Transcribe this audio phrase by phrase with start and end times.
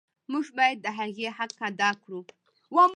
[0.31, 2.19] موږ باید د هغې حق ادا کړو.